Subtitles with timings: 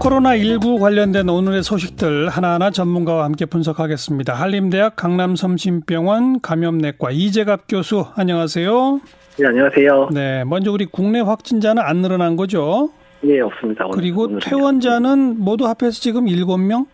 [0.00, 4.32] 코로나19 관련된 오늘의 소식들 하나하나 전문가와 함께 분석하겠습니다.
[4.32, 9.00] 한림대학 강남섬심병원 감염내과 이재갑 교수 안녕하세요.
[9.38, 10.08] 네, 안녕하세요.
[10.12, 12.90] 네, 먼저 우리 국내 확진자는 안 늘어난 거죠?
[13.24, 13.84] 예, 없습니다.
[13.84, 14.40] 오늘, 그리고 오늘은요.
[14.40, 16.86] 퇴원자는 모두 합해서 지금 7명?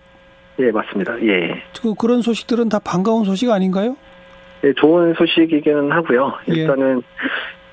[0.58, 1.14] 예, 맞습니다.
[1.22, 1.62] 예.
[1.80, 3.96] 그 그런 소식들은 다 반가운 소식 아닌가요?
[4.64, 6.32] 예, 좋은 소식이기는 하고요.
[6.50, 6.60] 예.
[6.62, 7.02] 일단은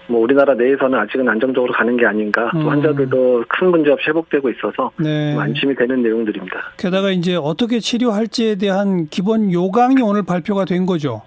[0.08, 2.50] 뭐 우리나라 내에서는 아직은 안정적으로 가는 게 아닌가.
[2.54, 2.70] 또 음.
[2.70, 5.34] 환자들도 큰 문제 없이 회복되고 있어서 네.
[5.34, 6.74] 좀 안심이 되는 내용들입니다.
[6.78, 11.22] 게다가 이제 어떻게 치료할지에 대한 기본 요강이 오늘 발표가 된 거죠.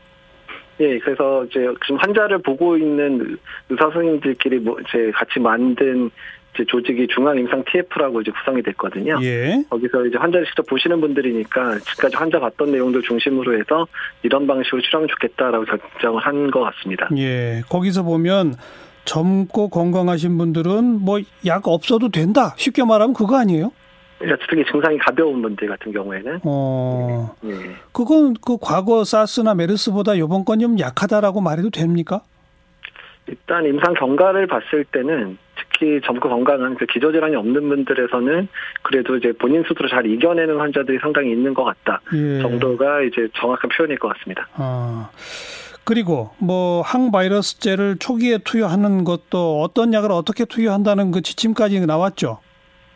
[0.79, 3.39] 예, 그래서 이제 지금 환자를 보고 있는
[3.71, 6.11] 의사 선생님들끼리 뭐 이제 같이 만든
[6.57, 9.19] 이제 조직이 중앙 임상 TF라고 이제 구성이 됐거든요.
[9.23, 9.63] 예.
[9.69, 13.87] 거기서 이제 환자를 직접 보시는 분들이니까 지금까지 환자 봤던 내용들 중심으로 해서
[14.23, 17.09] 이런 방식으로 치료하면 좋겠다라고 결정을 한 것 같습니다.
[17.17, 17.61] 예.
[17.69, 18.55] 거기서 보면
[19.05, 22.55] 젊고 건강하신 분들은 뭐 약 없어도 된다.
[22.57, 23.71] 쉽게 말하면 그거 아니에요?
[24.19, 27.35] 특히 증상이 가벼운 분들 같은 경우에는 어.
[27.45, 27.53] 예.
[27.93, 32.23] 그건 그 과거 사스나 메르스보다 이번 건 좀 약하다라고 말해도 됩니까?
[33.27, 38.49] 일단 임상 경과를 봤을 때는 특히 젊고 건강한 그 기저질환이 없는 분들에서는
[38.83, 42.41] 그래도 이제 본인 스스로 잘 이겨내는 환자들이 상당히 있는 것 같다 예.
[42.41, 44.49] 정도가 이제 정확한 표현일 것 같습니다.
[44.55, 45.11] 아.
[45.85, 52.41] 그리고 뭐 항바이러스제를 초기에 투여하는 것도 어떤 약을 어떻게 투여한다는 그 지침까지 나왔죠.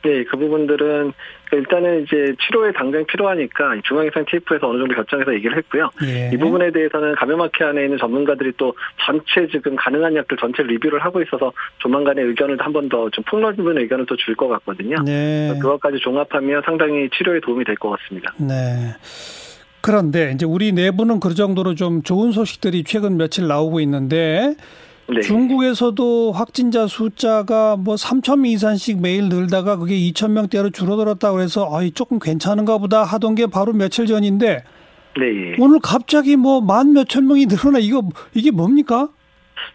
[0.03, 1.13] 네, 그 부분들은
[1.53, 5.91] 일단은 이제 치료에 당장 필요하니까 중앙임상 TF에서 어느 정도 결정해서 얘기를 했고요.
[6.05, 6.31] 예.
[6.33, 11.21] 이 부분에 대해서는 감염학회 안에 있는 전문가들이 또 전체 지금 가능한 약들 전체 리뷰를 하고
[11.23, 14.97] 있어서 조만간에 의견을 한 번 더 좀 폭넓은 의견을 또 줄 것 같거든요.
[15.05, 15.53] 네.
[15.61, 18.33] 그것까지 종합하면 상당히 치료에 도움이 될 것 같습니다.
[18.39, 18.95] 네.
[19.81, 24.55] 그런데 이제 우리 내부는 그 정도로 좀 좋은 소식들이 최근 며칠 나오고 있는데
[25.15, 25.21] 네.
[25.23, 31.91] 중국에서도 확진자 숫자가 뭐 3천 명 이상씩 매일 늘다가 그게 2천 명대로 줄어들었다고 해서 아이
[31.91, 34.65] 조금 괜찮은가 보다 하던 게 바로 며칠 전인데
[35.19, 35.57] 네.
[35.59, 38.03] 오늘 갑자기 뭐 만 몇천 명이 늘어나 이거
[38.35, 39.09] 이게 뭡니까?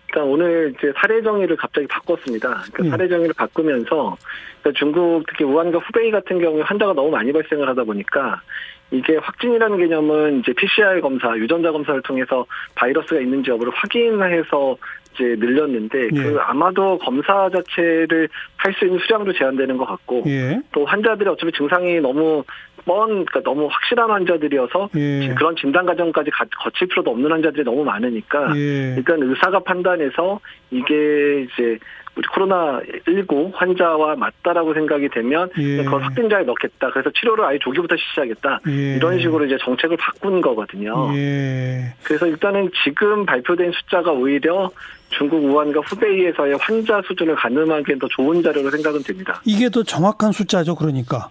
[0.07, 2.63] 일단 오늘 이제 사례 정의를 갑자기 바꿨습니다.
[2.73, 2.89] 그 예.
[2.89, 4.15] 사례 정의를 바꾸면서
[4.61, 8.41] 그러니까 중국 특히 우한과 후베이 같은 경우에 환자가 너무 많이 발생을 하다 보니까
[8.91, 14.77] 이게 확진이라는 개념은 이제 PCR 검사, 유전자 검사를 통해서 바이러스가 있는지 여부를 확인해서
[15.13, 16.09] 이제 늘렸는데 예.
[16.09, 20.59] 그 아마도 검사 자체를 할 수 있는 수량도 제한되는 것 같고 예.
[20.71, 22.43] 또 환자들이 어차피 증상이 너무
[22.85, 25.33] 뻔, 그러니까 너무 확실한 환자들이어서 예.
[25.35, 28.95] 그런 진단 과정까지 가- 거칠 필요도 없는 환자들이 너무 많으니까 예.
[28.97, 30.39] 일단 의사가 판단해서
[30.71, 31.77] 이게 이제
[32.17, 35.83] 우리 코로나 19 환자와 맞다라고 생각이 되면 예.
[35.83, 36.89] 그걸 확진자에 넣겠다.
[36.91, 38.61] 그래서 치료를 아예 조기부터 시작하겠다.
[38.69, 38.95] 예.
[38.95, 41.11] 이런 식으로 이제 정책을 바꾼 거거든요.
[41.15, 41.93] 예.
[42.03, 44.69] 그래서 일단은 지금 발표된 숫자가 오히려
[45.09, 49.41] 중국 우한과 후베이에서의 환자 수준을 가늠하기엔 더 좋은 자료로 생각은 됩니다.
[49.43, 51.29] 이게 더 정확한 숫자죠, 그러니까.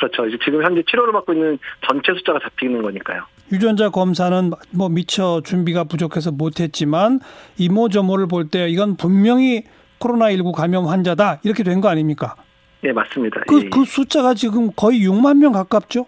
[0.00, 0.26] 그렇죠.
[0.26, 3.22] 이제 지금 현재 치료를 받고 있는 전체 숫자가 잡히는 거니까요.
[3.52, 7.20] 유전자 검사는 뭐 미처 준비가 부족해서 못했지만
[7.58, 9.64] 이모저모를 볼 때 이건 분명히
[10.00, 12.34] 코로나19 감염 환자다 이렇게 된 거 아닙니까?
[12.84, 13.42] 예, 맞습니다.
[13.46, 13.68] 그, 예.
[13.68, 16.06] 그 숫자가 지금 거의 6만 명 가깝죠?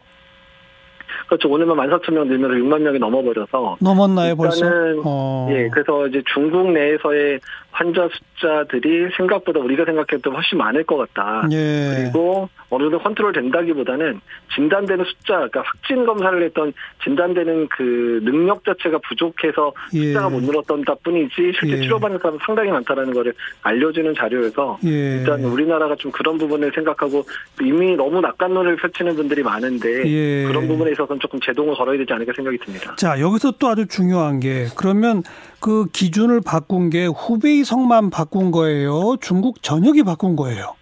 [1.29, 1.49] 그렇죠.
[1.51, 4.67] 오늘만 14,000명 늘면서 6만 명이 넘어버려서 넘었나요 벌써?
[5.05, 5.49] 어.
[5.51, 7.39] 예, 그래서 이제 중국 내에서의
[7.73, 11.49] 환자 숫자들이 생각보다 우리가 생각했던 훨씬 많을 것 같다.
[11.51, 11.95] 예.
[11.97, 14.21] 그리고 어느 정도 컨트롤 된다기보다는
[14.55, 16.73] 진단되는 숫자, 그러니까 확진 검사를 했던
[17.03, 20.07] 진단되는 그 능력 자체가 부족해서 예.
[20.07, 21.81] 숫자가 못 늘었던 뿐이지 실제 예.
[21.81, 25.17] 치료받는 사람은 상당히 많다라는 거를 알려주는 자료여서 예.
[25.17, 27.25] 일단 우리나라가 좀 그런 부분을 생각하고
[27.61, 30.47] 이미 너무 낙관론을 펼치는 분들이 많은데 예.
[30.47, 32.95] 그런 부분에 있어서는 조금 제동을 걸어야 되지 않을까 생각이 듭니다.
[32.97, 35.23] 자, 여기서 또 아주 중요한 게 그러면
[35.63, 39.17] 그 기준을 바꾼 게 후베이 성만 바꾼 거예요?
[39.21, 40.75] 중국 전역이 바꾼 거예요?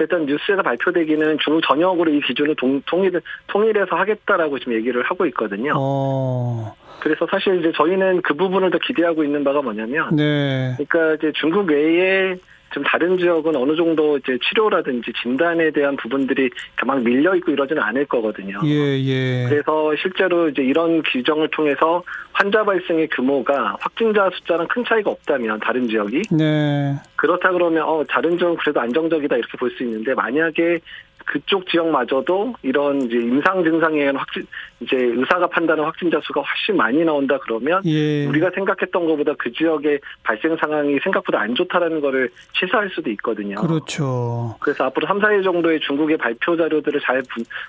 [0.00, 5.74] 일단 뉴스에서 발표되기는 중국 전역으로 이 기준을 동, 통일, 통일해서 하겠다라고 지금 얘기를 하고 있거든요.
[5.76, 6.74] 어.
[7.00, 10.74] 그래서 사실 이제 저희는 그 부분을 더 기대하고 있는 바가 뭐냐면, 네.
[10.76, 12.36] 그러니까 이제 중국 외에
[12.70, 16.50] 좀 다른 지역은 어느 정도 이제 치료라든지 진단에 대한 부분들이
[16.84, 18.58] 막 밀려 있고 이러지는 않을 거거든요.
[18.64, 19.46] 예, 예.
[19.48, 22.02] 그래서 실제로 이제 이런 규정을 통해서
[22.32, 26.94] 환자 발생의 규모가 확진자 숫자랑 큰 차이가 없다면 다른 지역이 네.
[27.16, 30.78] 그렇다 그러면 어 다른 지역은 그래도 안정적이다 이렇게 볼 수 있는데 만약에
[31.26, 34.46] 그쪽 지역마저도 이런 이제 임상 증상에 의한 확진
[34.80, 38.26] 이제 의사가 판단한 확진자 수가 훨씬 많이 나온다 그러면 예.
[38.26, 43.56] 우리가 생각했던 것보다 그 지역의 발생 상황이 생각보다 안 좋다라는 거를 시사할 수도 있거든요.
[43.56, 44.56] 그렇죠.
[44.60, 47.22] 그래서 앞으로 3, 4일 정도의 중국의 발표 자료들을 잘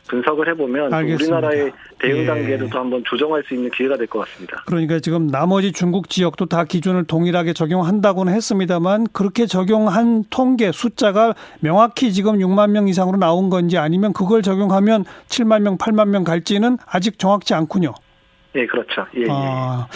[0.07, 0.93] 분, 석을 해보면.
[0.93, 2.25] 우리나라의 대응 예.
[2.25, 4.63] 단계를 또 한번 조정할 수 있는 기회가 될 것 같습니다.
[4.65, 12.13] 그러니까 지금 나머지 중국 지역도 다 기준을 동일하게 적용한다고는 했습니다만 그렇게 적용한 통계 숫자가 명확히
[12.13, 17.19] 지금 6만 명 이상으로 나온 건지 아니면 그걸 적용하면 7만 명, 8만 명 갈지는 아직
[17.19, 17.93] 정확치 않군요.
[18.55, 19.05] 예, 그렇죠.
[19.15, 19.25] 예, 예.
[19.29, 19.87] 아,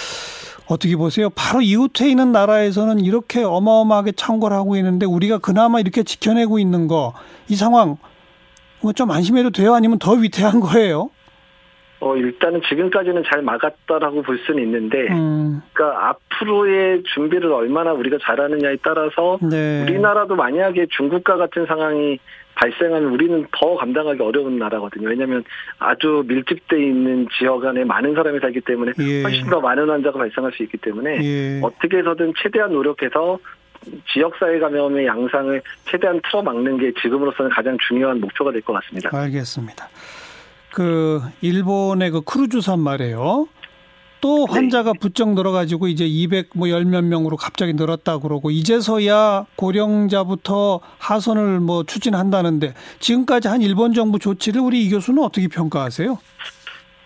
[0.67, 1.29] 어떻게 보세요?
[1.31, 7.13] 바로 이웃에 있는 나라에서는 이렇게 어마어마하게 창궐 하고 있는데 우리가 그나마 이렇게 지켜내고 있는 거
[7.51, 7.97] 이 상황
[8.81, 9.73] 뭐좀 안심해도 돼요?
[9.73, 11.09] 아니면 더 위태한 거예요?
[11.99, 18.77] 어, 일단은 지금까지는 잘 막았다라고 볼 수는 있는데, 음, 그러니까 앞으로의 준비를 얼마나 우리가 잘하느냐에
[18.81, 19.83] 따라서 네.
[19.83, 22.17] 우리나라도 만약에 중국과 같은 상황이
[22.55, 25.09] 발생하면 우리는 더 감당하기 어려운 나라거든요.
[25.09, 25.43] 왜냐하면
[25.79, 29.23] 아주 밀집돼 있는 지역 안에 많은 사람이 살기 때문에 예.
[29.23, 31.59] 훨씬 더 많은 환자가 발생할 수 있기 때문에 예.
[31.63, 33.39] 어떻게 해서든 최대한 노력해서
[34.13, 39.09] 지역사회 감염의 양상을 최대한 틀어막는 게 지금으로서는 가장 중요한 목표가 될 것 같습니다.
[39.11, 39.89] 알겠습니다.
[40.73, 43.47] 그 일본의 그 크루즈선 말이에요.
[44.21, 44.53] 또 네.
[44.53, 51.83] 환자가 부쩍 늘어가지고 이제 200뭐 열 몇 명으로 갑자기 늘었다 그러고 이제서야 고령자부터 하선을 뭐
[51.83, 56.17] 추진한다는데 지금까지 한 일본 정부 조치를 우리 이 교수는 어떻게 평가하세요?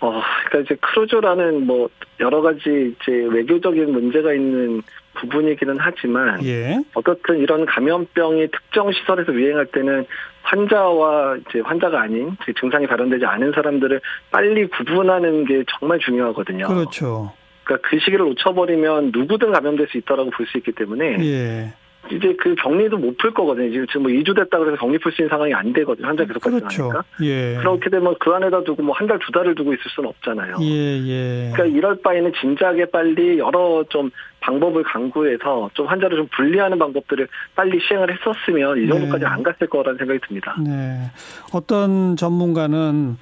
[0.01, 1.89] 어, 그러니까 이제 크루즈라는 뭐
[2.19, 4.81] 여러 가지 이제 외교적인 문제가 있는
[5.15, 6.79] 부분이기는 하지만 예.
[6.93, 10.05] 어떻든 이런 감염병이 특정 시설에서 유행할 때는
[10.43, 13.99] 환자와 이제 환자가 아닌 증상이 발현되지 않은 사람들을
[14.31, 16.67] 빨리 구분하는 게 정말 중요하거든요.
[16.67, 17.33] 그렇죠.
[17.63, 21.73] 그러니까 그 시기를 놓쳐버리면 누구든 감염될 수 있다라고 볼 수 있기 때문에 예.
[22.11, 23.71] 이제 그 격리도 못 풀 거거든요.
[23.71, 26.07] 지금 지금 뭐 2주 됐다 그래서 격리 풀 수 있는 상황이 안 되거든요.
[26.07, 26.89] 환자 계속 그렇죠.
[26.89, 27.03] 발생하니까.
[27.23, 27.55] 예.
[27.57, 30.57] 그렇게 되면 그 안에다 두고 뭐 한 달 두 달을 두고 있을 수는 없잖아요.
[30.61, 30.67] 예,
[31.07, 31.51] 예.
[31.53, 34.11] 그러니까 이럴 바에는 진작에 빨리 여러 좀
[34.41, 39.25] 방법을 강구해서 좀 환자를 좀 분리하는 방법들을 빨리 시행을 했었으면 이 정도까지 네.
[39.25, 40.55] 안 갔을 거라는 생각이 듭니다.
[40.63, 41.09] 네.
[41.53, 43.17] 어떤 전문가는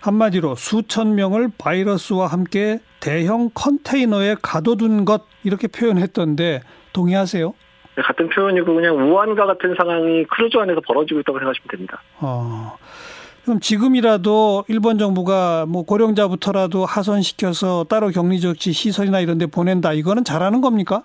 [0.00, 6.60] 한마디로 수천 명을 바이러스와 함께 대형 컨테이너에 가둬둔 것 이렇게 표현했던데
[6.92, 7.52] 동의하세요?
[7.96, 12.02] 같은 표현이고 그냥 우한과 같은 상황이 크루즈 안에서 벌어지고 있다고 생각하시면 됩니다.
[12.20, 12.76] 어.
[13.44, 19.92] 그럼 지금이라도 일본 정부가 뭐 고령자부터라도 하선시켜서 따로 격리조치 시설이나 이런 데 보낸다.
[19.92, 21.02] 이거는 잘하는 겁니까?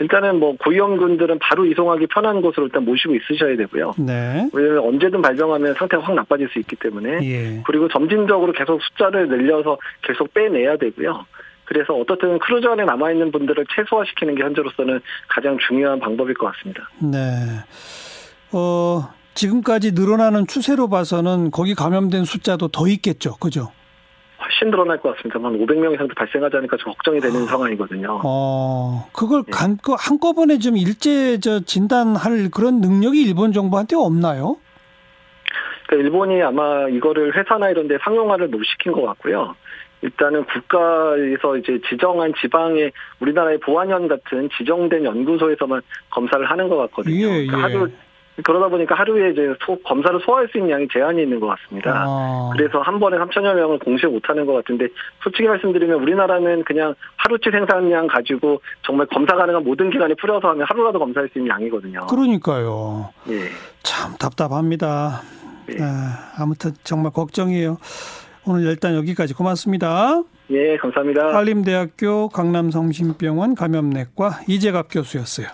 [0.00, 3.94] 일단은 뭐 고위험군들은 바로 이송하기 편한 곳으로 일단 모시고 있으셔야 되고요.
[3.98, 4.48] 네.
[4.52, 7.62] 왜냐하면 언제든 발병하면 상태가 확 나빠질 수 있기 때문에 예.
[7.66, 11.26] 그리고 점진적으로 계속 숫자를 늘려서 계속 빼내야 되고요.
[11.68, 16.88] 그래서 어떻든 크루즈 안에 남아있는 분들을 최소화시키는 게 현재로서는 가장 중요한 방법일 것 같습니다.
[16.98, 17.18] 네.
[18.52, 23.36] 어, 지금까지 늘어나는 추세로 봐서는 거기 감염된 숫자도 더 있겠죠.
[23.36, 23.70] 그죠?
[24.40, 25.38] 훨씬 늘어날 것 같습니다.
[25.38, 28.22] 한 500명 이상도 발생하지 않을까 좀 걱정이 되는 상황이거든요.
[28.24, 29.50] 어, 그걸 네.
[29.52, 34.56] 간, 그 한꺼번에 좀 일제 저 진단할 그런 능력이 일본 정부한테 없나요?
[35.86, 39.54] 그러니까 일본이 아마 이거를 회사나 이런 데 상용화를 못 시킨 것 같고요.
[40.02, 45.80] 일단은 국가에서 이제 지정한 지방의 우리나라의 보안연 같은 지정된 연구소에서만
[46.10, 47.14] 검사를 하는 것 같거든요.
[47.26, 47.62] 예, 그러니까 예.
[47.62, 47.88] 하루
[48.44, 52.04] 그러다 보니까 하루에 이제 소- 검사를 소화할 수 있는 양이 제한이 있는 것 같습니다.
[52.06, 54.86] 아, 그래서 한 번에 3천여 명을 동시에 못하는 것 같은데
[55.24, 61.00] 솔직히 말씀드리면 우리나라는 그냥 하루치 생산량 가지고 정말 검사 가능한 모든 기관에 풀어서 하면 하루라도
[61.00, 62.06] 검사할 수 있는 양이거든요.
[62.06, 63.10] 그러니까요.
[63.30, 63.48] 예.
[63.82, 65.22] 참 답답합니다.
[65.66, 65.76] 네.
[65.80, 67.76] 아, 아무튼 정말 걱정이에요.
[68.46, 70.22] 오늘 일단 여기까지 고맙습니다.
[70.50, 71.36] 예, 감사합니다.
[71.36, 75.48] 한림대학교 강남성심병원 감염내과 이재갑 교수였어요.